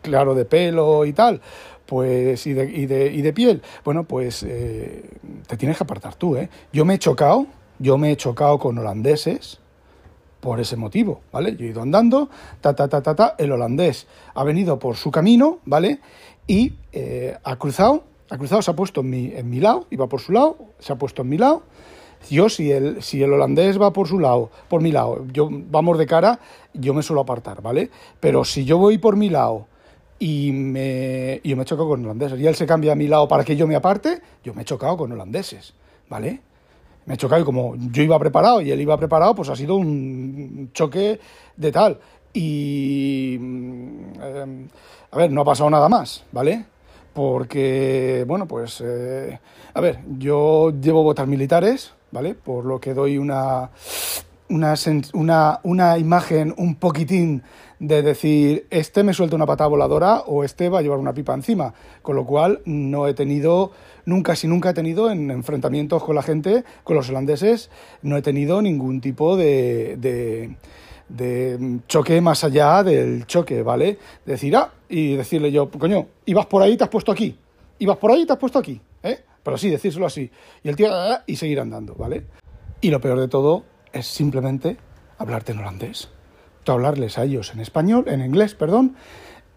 claro 0.01 0.35
de 0.35 0.43
pelo 0.43 1.05
y 1.05 1.13
tal, 1.13 1.39
pues 1.85 2.45
y 2.45 2.53
de, 2.53 2.65
y 2.65 2.85
de, 2.87 3.11
y 3.11 3.21
de 3.21 3.33
piel, 3.33 3.61
bueno, 3.85 4.03
pues 4.03 4.43
eh, 4.43 5.09
te 5.47 5.55
tienes 5.55 5.77
que 5.77 5.85
apartar 5.85 6.13
tú, 6.15 6.35
¿eh? 6.35 6.49
Yo 6.73 6.83
me 6.83 6.95
he 6.95 6.99
chocado, 6.99 7.47
yo 7.79 7.97
me 7.97 8.11
he 8.11 8.17
chocado 8.17 8.59
con 8.59 8.77
holandeses 8.77 9.59
por 10.47 10.61
ese 10.61 10.77
motivo, 10.77 11.19
¿vale? 11.33 11.57
Yo 11.57 11.65
he 11.65 11.71
ido 11.71 11.81
andando, 11.81 12.29
ta, 12.61 12.73
ta, 12.73 12.87
ta, 12.87 13.01
ta, 13.01 13.13
ta, 13.13 13.35
el 13.37 13.51
holandés 13.51 14.07
ha 14.33 14.45
venido 14.45 14.79
por 14.79 14.95
su 14.95 15.11
camino, 15.11 15.59
¿vale? 15.65 15.99
Y 16.47 16.71
eh, 16.93 17.37
ha 17.43 17.57
cruzado, 17.57 18.05
ha 18.29 18.37
cruzado, 18.37 18.61
se 18.61 18.71
ha 18.71 18.73
puesto 18.73 19.01
en 19.01 19.09
mi, 19.09 19.33
en 19.35 19.49
mi 19.49 19.59
lado, 19.59 19.85
por 20.07 20.21
su 20.21 20.31
lado, 20.31 20.55
se 20.79 20.93
ha 20.93 20.95
puesto 20.95 21.23
en 21.23 21.27
mi 21.27 21.37
lado, 21.37 21.63
yo, 22.29 22.47
si 22.47 22.71
el, 22.71 23.03
si 23.03 23.21
el 23.21 23.33
holandés 23.33 23.77
va 23.77 23.91
por 23.91 24.07
su 24.07 24.19
lado, 24.19 24.49
por 24.69 24.81
mi 24.81 24.93
lado, 24.93 25.25
yo 25.33 25.49
vamos 25.51 25.97
de 25.97 26.05
cara, 26.05 26.39
yo 26.73 26.93
me 26.93 27.03
suelo 27.03 27.19
apartar, 27.19 27.61
¿vale? 27.61 27.91
Pero 28.21 28.45
si 28.45 28.63
yo 28.63 28.77
voy 28.77 28.99
por 28.99 29.17
mi 29.17 29.29
lado 29.29 29.67
y 30.17 30.53
me, 30.53 31.41
yo 31.43 31.57
me 31.57 31.65
choco 31.65 31.89
con 31.89 32.05
holandeses 32.05 32.39
y 32.39 32.47
él 32.47 32.55
se 32.55 32.65
cambia 32.65 32.93
a 32.93 32.95
mi 32.95 33.09
lado 33.09 33.27
para 33.27 33.43
que 33.43 33.57
yo 33.57 33.67
me 33.67 33.75
aparte, 33.75 34.21
yo 34.45 34.53
me 34.53 34.61
he 34.61 34.65
chocado 34.65 34.95
con 34.95 35.11
holandeses, 35.11 35.73
¿vale? 36.07 36.39
Me 37.07 37.13
he 37.13 37.17
chocado 37.17 37.41
y 37.41 37.45
como 37.45 37.75
yo 37.75 38.03
iba 38.03 38.19
preparado 38.19 38.61
y 38.61 38.69
él 38.69 38.81
iba 38.81 38.97
preparado, 38.97 39.33
pues 39.33 39.47
ha 39.49 39.55
sido 39.55 39.75
un 39.75 40.69
choque 40.73 41.19
de 41.55 41.71
tal. 41.71 41.97
Y, 42.33 43.35
em, 43.35 44.67
a 45.11 45.17
ver, 45.17 45.31
no 45.31 45.41
ha 45.41 45.45
pasado 45.45 45.69
nada 45.69 45.87
más, 45.87 46.25
¿vale? 46.33 46.65
Porque, 47.13 48.25
bueno, 48.27 48.45
pues, 48.45 48.83
eh, 48.85 49.39
a 49.73 49.81
ver, 49.81 50.01
yo 50.19 50.71
llevo 50.71 51.01
botas 51.01 51.27
militares, 51.27 51.93
¿vale? 52.11 52.35
Por 52.35 52.65
lo 52.65 52.79
que 52.79 52.93
doy 52.93 53.17
una, 53.17 53.69
una, 54.49 55.59
una, 55.63 55.97
imagen 55.97 56.53
un 56.57 56.75
poquitín 56.75 57.43
de 57.79 58.01
decir, 58.01 58.67
este 58.69 59.03
me 59.03 59.13
suelta 59.13 59.35
una 59.35 59.45
patada 59.45 59.69
voladora 59.69 60.19
o 60.25 60.43
este 60.43 60.69
va 60.69 60.79
a 60.79 60.81
llevar 60.81 60.99
una 60.99 61.13
pipa 61.13 61.33
encima. 61.33 61.73
Con 62.01 62.15
lo 62.15 62.25
cual 62.25 62.61
no 62.65 63.07
he 63.07 63.13
tenido, 63.13 63.71
nunca, 64.05 64.35
si 64.35 64.47
nunca 64.47 64.71
he 64.71 64.73
tenido 64.73 65.11
en 65.11 65.29
enfrentamientos 65.31 66.03
con 66.03 66.15
la 66.15 66.23
gente, 66.23 66.63
con 66.83 66.95
los 66.95 67.09
holandeses, 67.09 67.69
no 68.01 68.17
he 68.17 68.21
tenido 68.21 68.61
ningún 68.61 69.01
tipo 69.01 69.37
de, 69.37 69.97
de, 69.97 70.55
de 71.09 71.79
choque 71.87 72.21
más 72.21 72.43
allá 72.43 72.83
del 72.83 73.25
choque, 73.27 73.61
¿vale? 73.63 73.97
Decir, 74.25 74.55
ah, 74.55 74.71
y 74.89 75.15
decirle 75.15 75.51
yo, 75.51 75.69
coño, 75.69 76.07
ibas 76.25 76.45
por 76.45 76.61
ahí, 76.61 76.77
te 76.77 76.83
has 76.83 76.89
puesto 76.89 77.11
aquí. 77.11 77.37
Ibas 77.79 77.97
por 77.97 78.11
ahí, 78.11 78.25
te 78.25 78.33
has 78.33 78.39
puesto 78.39 78.57
aquí, 78.57 78.81
¿eh? 79.03 79.19
pero 79.43 79.57
sí, 79.57 79.69
decírselo 79.69 80.05
así. 80.05 80.29
Y 80.63 80.69
el 80.69 80.75
tío, 80.75 80.89
ah, 80.91 81.23
y 81.25 81.35
seguir 81.35 81.59
andando, 81.59 81.95
¿vale? 81.95 82.25
Y 82.81 82.89
lo 82.89 82.99
peor 82.99 83.19
de 83.19 83.27
todo 83.27 83.63
es 83.97 84.07
simplemente 84.07 84.77
hablarte 85.17 85.51
en 85.51 85.59
holandés. 85.59 86.09
Tú 86.63 86.71
hablarles 86.71 87.17
a 87.17 87.23
ellos 87.23 87.51
en 87.53 87.59
español, 87.59 88.05
en 88.07 88.21
inglés, 88.21 88.53
perdón, 88.55 88.95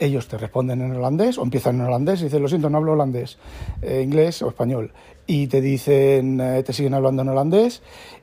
ellos 0.00 0.28
te 0.28 0.38
responden 0.38 0.80
en 0.80 0.96
holandés 0.96 1.38
o 1.38 1.42
empiezan 1.42 1.76
en 1.76 1.82
holandés 1.82 2.20
y 2.20 2.24
dicen, 2.24 2.42
lo 2.42 2.48
siento, 2.48 2.70
no 2.70 2.78
hablo 2.78 2.92
holandés, 2.92 3.38
eh, 3.82 4.00
inglés 4.02 4.40
o 4.42 4.48
español. 4.48 4.92
Y 5.26 5.46
te 5.48 5.60
dicen, 5.60 6.40
eh, 6.40 6.62
te 6.62 6.72
siguen 6.72 6.94
hablando 6.94 7.22
en 7.22 7.28
holandés 7.28 7.82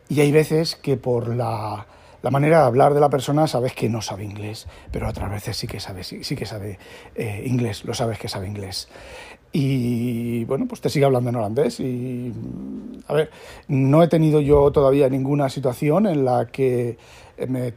y 0.09 0.19
hay 0.21 0.31
veces 0.31 0.75
que 0.75 0.97
por 0.97 1.35
la, 1.35 1.85
la, 2.23 2.31
manera 2.31 2.61
de 2.61 2.65
hablar 2.65 2.93
de 2.93 2.99
la 2.99 3.09
persona 3.09 3.45
sabes 3.45 3.73
que 3.73 3.89
no 3.89 4.01
sabe 4.01 4.23
inglés, 4.23 4.67
pero 4.91 5.07
otras 5.07 5.29
veces 5.29 5.55
sí 5.55 5.67
que 5.67 5.79
sabe, 5.79 6.03
sí, 6.03 6.35
que 6.35 6.45
sabe 6.45 6.79
eh, 7.15 7.43
inglés, 7.45 7.85
lo 7.85 7.93
sabes 7.93 8.17
que 8.17 8.27
sabe 8.27 8.47
inglés. 8.47 8.89
Y 9.51 10.06
bueno, 10.47 10.65
pues 10.67 10.81
te 10.81 10.89
sigue 10.89 11.05
hablando 11.05 11.29
en 11.29 11.35
holandés. 11.35 11.79
Y 11.79 12.33
a 13.07 13.13
ver, 13.13 13.29
no 13.67 14.01
he 14.01 14.07
tenido 14.07 14.39
yo 14.41 14.71
todavía 14.71 15.09
ninguna 15.09 15.49
situación 15.49 16.07
en 16.07 16.25
la 16.25 16.47
que 16.47 16.97
me, 17.47 17.73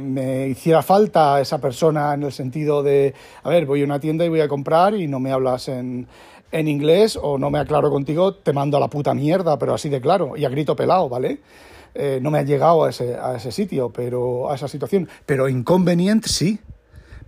me, 0.00 0.48
hiciera 0.48 0.82
falta 0.82 1.40
esa 1.40 1.58
persona 1.58 2.14
en 2.14 2.24
el 2.24 2.32
sentido 2.32 2.82
de, 2.82 3.14
a 3.42 3.50
ver, 3.50 3.66
voy 3.66 3.82
a 3.82 3.84
una 3.84 4.00
tienda 4.00 4.24
y 4.24 4.28
voy 4.28 4.40
a 4.40 4.48
comprar 4.48 4.94
y 4.94 5.06
no 5.06 5.20
me 5.20 5.30
hablas 5.30 5.68
en, 5.68 6.08
en 6.50 6.68
inglés 6.68 7.18
o 7.20 7.38
no 7.38 7.50
me 7.50 7.58
aclaro 7.58 7.90
contigo, 7.90 8.34
te 8.34 8.52
mando 8.52 8.78
a 8.78 8.80
la 8.80 8.88
puta 8.88 9.14
mierda, 9.14 9.58
pero 9.58 9.74
así 9.74 9.88
de 9.88 10.00
claro, 10.00 10.36
y 10.36 10.44
a 10.44 10.48
grito 10.48 10.74
pelado, 10.74 11.08
¿vale? 11.08 11.40
Eh, 11.94 12.18
no 12.22 12.30
me 12.30 12.38
ha 12.38 12.42
llegado 12.42 12.84
a 12.84 12.90
ese, 12.90 13.16
a 13.16 13.36
ese 13.36 13.52
sitio, 13.52 13.90
pero 13.90 14.50
a 14.50 14.54
esa 14.54 14.68
situación. 14.68 15.08
Pero 15.26 15.48
inconveniente 15.48 16.28
sí. 16.28 16.58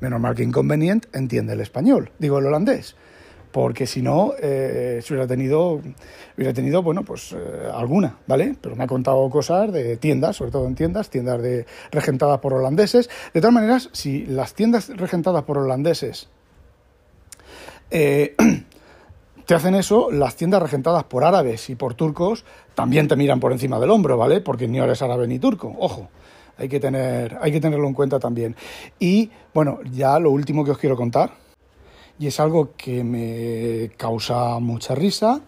Menos 0.00 0.20
mal 0.20 0.34
que 0.34 0.42
inconveniente 0.42 1.08
entiende 1.12 1.52
el 1.52 1.60
español, 1.60 2.10
digo 2.18 2.38
el 2.38 2.46
holandés 2.46 2.96
porque 3.52 3.86
si 3.86 4.02
no, 4.02 4.32
eh, 4.40 5.02
hubiera 5.08 5.26
tenido, 5.26 5.80
hubiera 6.36 6.52
tenido, 6.52 6.82
bueno, 6.82 7.02
pues 7.04 7.32
eh, 7.32 7.68
alguna, 7.72 8.18
¿vale? 8.26 8.54
Pero 8.60 8.76
me 8.76 8.84
ha 8.84 8.86
contado 8.86 9.28
cosas 9.28 9.72
de 9.72 9.96
tiendas, 9.96 10.36
sobre 10.36 10.52
todo 10.52 10.66
en 10.66 10.74
tiendas, 10.74 11.10
tiendas 11.10 11.42
de, 11.42 11.66
regentadas 11.90 12.38
por 12.40 12.54
holandeses. 12.54 13.10
De 13.34 13.40
todas 13.40 13.54
maneras, 13.54 13.88
si 13.92 14.26
las 14.26 14.54
tiendas 14.54 14.88
regentadas 14.96 15.42
por 15.44 15.58
holandeses 15.58 16.28
eh, 17.90 18.36
te 19.46 19.54
hacen 19.54 19.74
eso, 19.74 20.10
las 20.10 20.36
tiendas 20.36 20.62
regentadas 20.62 21.04
por 21.04 21.24
árabes 21.24 21.70
y 21.70 21.74
por 21.74 21.94
turcos 21.94 22.44
también 22.74 23.08
te 23.08 23.16
miran 23.16 23.40
por 23.40 23.52
encima 23.52 23.80
del 23.80 23.90
hombro, 23.90 24.16
¿vale? 24.16 24.40
Porque 24.40 24.68
ni 24.68 24.78
eres 24.78 25.02
árabe 25.02 25.26
ni 25.26 25.38
turco, 25.38 25.74
ojo. 25.78 26.08
Hay 26.56 26.68
que, 26.68 26.78
tener, 26.78 27.38
hay 27.40 27.52
que 27.52 27.60
tenerlo 27.60 27.88
en 27.88 27.94
cuenta 27.94 28.20
también. 28.20 28.54
Y 28.98 29.30
bueno, 29.54 29.78
ya 29.90 30.18
lo 30.18 30.30
último 30.30 30.62
que 30.62 30.72
os 30.72 30.78
quiero 30.78 30.94
contar, 30.94 31.30
y 32.20 32.26
es 32.26 32.38
algo 32.38 32.76
que 32.76 33.02
me 33.02 33.96
causa 33.96 34.58
mucha 34.58 34.94
risa, 34.94 35.40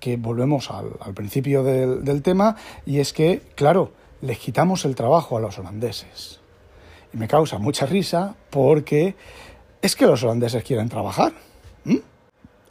que 0.00 0.16
volvemos 0.16 0.72
al, 0.72 1.14
principio 1.14 1.62
del, 1.62 2.22
tema, 2.22 2.56
y 2.84 2.98
es 2.98 3.12
que, 3.12 3.42
claro, 3.54 3.92
les 4.22 4.36
quitamos 4.36 4.84
el 4.84 4.96
trabajo 4.96 5.36
a 5.36 5.40
los 5.40 5.56
holandeses. 5.60 6.40
Y 7.14 7.16
me 7.16 7.28
causa 7.28 7.58
mucha 7.58 7.86
risa 7.86 8.34
porque 8.50 9.14
es 9.80 9.94
que 9.94 10.06
los 10.06 10.24
holandeses 10.24 10.64
quieren 10.64 10.88
trabajar. 10.88 11.32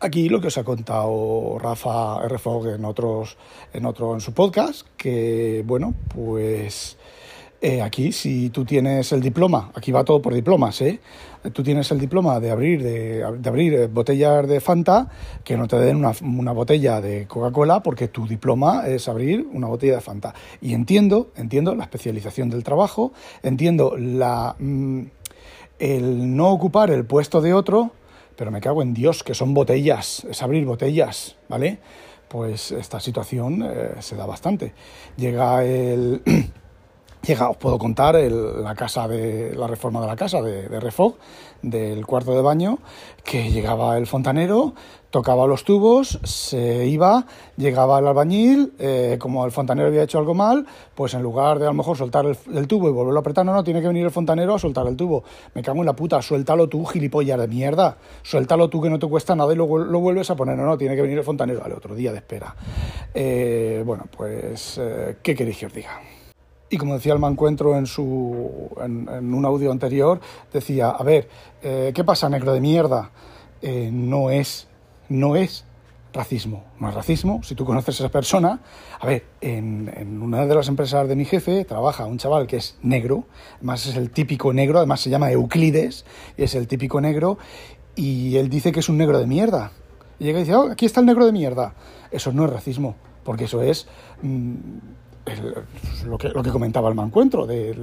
Aquí 0.02 0.28
lo 0.28 0.42
que 0.42 0.48
os 0.48 0.58
ha 0.58 0.66
contado 0.66 1.58
Rafa 1.58 2.26
R. 2.26 2.38
en 2.76 2.84
otros, 2.84 3.38
en 3.72 3.86
otro 3.86 4.14
en 4.14 4.20
su 4.20 4.34
podcast, 4.34 4.86
que 4.98 5.64
bueno, 5.66 5.96
pues 6.14 6.98
eh, 7.62 7.82
aquí, 7.82 8.12
si 8.12 8.50
tú 8.50 8.66
tienes 8.66 9.12
el 9.14 9.22
diploma, 9.22 9.72
aquí 9.74 9.92
va 9.92 10.04
todo 10.04 10.22
por 10.22 10.34
diplomas, 10.34 10.82
¿eh? 10.82 11.00
Tú 11.54 11.64
tienes 11.64 11.92
el 11.92 12.00
diploma 12.00 12.40
de 12.40 12.52
abrir, 12.52 12.84
de, 12.84 13.24
abrir 13.24 13.74
eh, 13.74 13.88
botellas 13.88 14.48
de 14.48 14.60
Fanta, 14.60 15.10
que 15.44 15.58
no 15.58 15.68
te 15.68 15.78
den 15.78 15.98
una, 15.98 16.52
botella 16.52 17.02
de 17.02 17.28
Coca-Cola, 17.28 17.82
porque 17.82 18.08
tu 18.08 18.28
diploma 18.28 18.88
es 18.88 19.08
abrir 19.08 19.48
una 19.54 19.68
botella 19.68 19.96
de 19.96 20.02
Fanta. 20.02 20.34
Y 20.62 20.74
entiendo, 20.74 21.32
entiendo 21.36 21.76
la 21.76 21.84
especialización 21.84 22.50
del 22.50 22.64
trabajo, 22.64 23.14
entiendo 23.44 23.96
la, 23.98 24.56
mm, 24.60 25.02
el 25.80 26.36
no 26.36 26.52
ocupar 26.52 26.92
el 26.92 27.06
puesto 27.06 27.42
de 27.42 27.54
otro, 27.54 27.92
pero 28.36 28.52
me 28.52 28.62
cago 28.62 28.82
en 28.82 28.94
Dios, 28.94 29.24
que 29.24 29.34
son 29.34 29.54
botellas, 29.54 30.26
es 30.30 30.42
abrir 30.42 30.66
botellas, 30.66 31.36
¿vale? 31.48 31.80
pues 32.28 32.72
esta 32.72 33.00
situación 33.00 33.64
eh, 33.64 33.96
se 34.00 34.16
da 34.16 34.26
bastante. 34.26 34.74
Llega 35.18 35.64
el... 35.64 36.22
Llega, 37.26 37.50
os 37.50 37.58
puedo 37.58 37.80
contar 37.80 38.16
la 38.16 38.76
casa 38.76 39.08
de 39.08 39.56
la 39.56 39.68
reforma 39.68 40.02
de 40.02 40.08
la 40.08 40.16
casa 40.16 40.42
de, 40.42 40.68
de 40.70 40.80
Refog, 40.80 41.16
del 41.62 42.06
cuarto 42.06 42.34
de 42.36 42.42
baño, 42.42 42.78
que 43.24 43.52
llegaba 43.52 43.98
el 43.98 44.06
fontanero, 44.06 44.74
tocaba 45.10 45.48
los 45.48 45.64
tubos, 45.64 46.20
se 46.24 46.86
iba, 46.86 47.26
llegaba 47.58 47.98
el 47.98 48.08
albañil, 48.08 48.74
eh, 48.78 49.18
como 49.20 49.46
el 49.46 49.52
fontanero 49.52 49.88
había 49.88 50.04
hecho 50.04 50.20
algo 50.20 50.36
mal, 50.36 50.68
pues 50.94 51.16
en 51.16 51.24
lugar 51.24 51.58
de 51.58 51.66
a 51.66 51.70
lo 51.70 51.74
mejor 51.74 51.98
soltar 51.98 52.26
el, 52.26 52.68
tubo 52.68 52.90
y 52.90 52.92
volverlo 52.92 53.20
a 53.20 53.22
apretar, 53.22 53.46
no, 53.46 53.54
no, 53.54 53.64
tiene 53.64 53.82
que 53.82 53.88
venir 53.88 54.06
el 54.06 54.12
fontanero 54.12 54.54
a 54.54 54.60
soltar 54.60 54.86
el 54.86 54.96
tubo. 54.96 55.24
Me 55.56 55.64
cago 55.64 55.80
en 55.80 55.86
la 55.86 55.96
puta, 55.96 56.22
suéltalo 56.22 56.70
tú, 56.70 56.86
gilipollas 56.86 57.40
de 57.40 57.48
mierda, 57.48 57.98
suéltalo 58.22 58.70
tú 58.70 58.82
que 58.82 58.90
no 58.90 59.00
te 59.00 59.08
cuesta 59.08 59.36
nada 59.36 59.52
y 59.52 59.56
luego 59.56 59.80
lo 59.80 60.00
vuelves 60.00 60.30
a 60.30 60.36
poner, 60.36 60.58
no, 60.58 60.66
no, 60.66 60.78
tiene 60.78 60.96
que 60.96 61.02
venir 61.02 61.18
el 61.18 61.24
fontanero, 61.24 61.62
vale, 61.62 61.76
otro 61.76 61.96
día 61.96 62.12
de 62.12 62.18
espera. 62.18 62.54
Eh, 63.14 63.82
bueno, 63.86 64.04
pues, 64.16 64.78
eh, 64.80 65.16
¿qué 65.24 65.34
queréis 65.34 65.58
que 65.58 65.66
os 65.66 65.74
diga? 65.74 66.02
Y 66.70 66.78
como 66.78 66.96
decía 66.96 67.14
el 67.14 67.20
Mancuentro 67.20 67.78
en, 67.78 67.86
su, 67.86 68.70
en, 68.82 69.34
un 69.34 69.46
audio 69.46 69.72
anterior, 69.72 70.20
decía, 70.52 70.90
a 70.90 71.04
ver, 71.04 71.30
eh, 71.62 71.92
¿qué 71.94 72.04
pasa, 72.04 72.28
negro 72.28 72.54
de 72.54 72.62
mierda? 72.62 73.12
Eh, 73.62 73.90
no 73.94 74.32
es, 74.32 74.68
no 75.08 75.36
es 75.36 75.66
racismo, 76.12 76.64
no 76.80 76.90
es 76.90 76.96
racismo. 76.96 77.44
Si 77.44 77.54
tú 77.54 77.66
conoces 77.66 78.00
a 78.00 78.06
esa 78.06 78.12
persona, 78.12 78.62
a 79.00 79.06
ver, 79.06 79.26
en, 79.42 80.22
una 80.22 80.46
de 80.46 80.56
las 80.56 80.68
empresas 80.68 81.08
de 81.08 81.16
mi 81.16 81.26
jefe 81.26 81.66
trabaja 81.66 82.06
un 82.06 82.18
chaval 82.18 82.48
que 82.48 82.58
es 82.58 82.78
negro, 82.82 83.26
además 83.58 83.86
es 83.86 83.96
el 83.96 84.10
típico 84.10 84.52
negro, 84.52 84.80
además 84.80 85.02
se 85.02 85.12
llama 85.12 85.32
Euclides, 85.32 86.06
y 86.36 86.44
es 86.44 86.56
el 86.56 86.68
típico 86.68 87.00
negro, 87.00 87.38
y 87.96 88.38
él 88.38 88.50
dice 88.50 88.72
que 88.72 88.80
es 88.80 88.90
un 88.90 88.98
negro 88.98 89.20
de 89.20 89.28
mierda. 89.28 89.72
Y 90.18 90.24
llega 90.24 90.40
y 90.40 90.44
dice, 90.44 90.56
oh, 90.56 90.72
aquí 90.72 90.86
está 90.86 91.02
el 91.02 91.06
negro 91.06 91.26
de 91.26 91.32
mierda. 91.32 91.76
Eso 92.10 92.32
no 92.32 92.46
es 92.46 92.52
racismo, 92.52 92.96
porque 93.24 93.44
eso 93.44 93.62
es... 93.62 93.88
Lo, 96.06 96.20
que, 96.20 96.30
lo 96.30 96.44
que 96.44 96.52
comentaba 96.52 96.88
el 96.88 96.96
mancuentro, 96.96 97.48
de, 97.48 97.74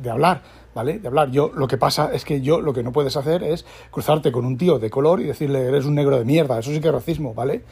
de, 0.00 0.10
hablar, 0.10 0.42
¿vale? 0.74 1.00
De 1.00 1.08
hablar. 1.08 1.30
Yo, 1.30 1.50
lo 1.52 1.66
que 1.66 1.76
pasa 1.76 2.10
es 2.12 2.24
que 2.24 2.40
yo 2.40 2.60
lo 2.60 2.72
que 2.72 2.84
no 2.84 2.92
puedes 2.92 3.16
hacer 3.16 3.42
es 3.42 3.66
cruzarte 3.90 4.30
con 4.30 4.44
un 4.44 4.56
tío 4.56 4.78
de 4.78 4.88
color 4.88 5.20
y 5.20 5.24
decirle, 5.24 5.66
eres 5.66 5.86
un 5.86 5.96
negro 5.96 6.16
de 6.16 6.24
mierda, 6.24 6.58
eso 6.58 6.70
sí 6.70 6.80
que 6.80 6.88
es 6.88 6.94
racismo, 6.94 7.34
¿vale? 7.34 7.64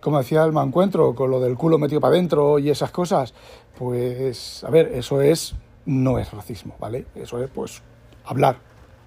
Como 0.00 0.18
decía 0.18 0.44
el 0.44 0.52
mancuentro, 0.52 1.14
con 1.14 1.30
lo 1.30 1.40
del 1.40 1.56
culo 1.56 1.78
metido 1.78 2.00
para 2.00 2.14
adentro 2.14 2.58
y 2.58 2.68
esas 2.68 2.90
cosas, 2.90 3.32
pues, 3.78 4.62
a 4.62 4.70
ver, 4.70 4.92
eso 4.94 5.22
es, 5.22 5.54
no 5.86 6.18
es 6.18 6.30
racismo, 6.30 6.76
¿vale? 6.78 7.06
Eso 7.14 7.42
es, 7.42 7.48
pues, 7.48 7.82
hablar. 8.26 8.58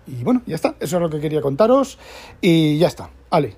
Y 0.08 0.24
bueno, 0.24 0.42
ya 0.48 0.56
está, 0.56 0.76
eso 0.80 0.98
es 0.98 1.02
lo 1.02 1.10
que 1.10 1.20
quería 1.20 1.42
contaros 1.42 2.00
y 2.42 2.80
ya 2.80 2.88
está, 2.88 3.12
vale. 3.30 3.56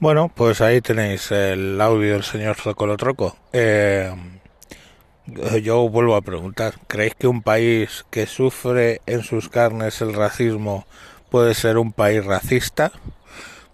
Bueno, 0.00 0.32
pues 0.34 0.62
ahí 0.62 0.80
tenéis 0.80 1.30
el 1.30 1.78
audio 1.78 2.14
del 2.14 2.22
señor 2.22 2.56
Zocolotroco. 2.56 3.36
Eh, 3.52 4.10
yo 5.62 5.90
vuelvo 5.90 6.16
a 6.16 6.22
preguntar, 6.22 6.72
¿creéis 6.86 7.14
que 7.16 7.26
un 7.26 7.42
país 7.42 8.06
que 8.08 8.24
sufre 8.24 9.02
en 9.04 9.22
sus 9.22 9.50
carnes 9.50 10.00
el 10.00 10.14
racismo 10.14 10.86
puede 11.28 11.52
ser 11.52 11.76
un 11.76 11.92
país 11.92 12.24
racista? 12.24 12.92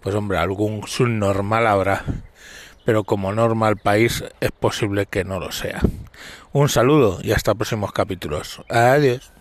Pues 0.01 0.15
hombre, 0.15 0.37
algún 0.37 0.85
subnormal 0.85 1.65
habrá, 1.65 2.03
pero 2.83 3.05
como 3.05 3.31
normal 3.31 3.77
país 3.77 4.25
es 4.41 4.51
posible 4.51 5.05
que 5.05 5.23
no 5.23 5.39
lo 5.39 5.53
sea. 5.53 5.79
Un 6.51 6.67
saludo 6.67 7.19
y 7.23 7.31
hasta 7.31 7.55
próximos 7.55 7.93
capítulos. 7.93 8.61
Adiós. 8.67 9.31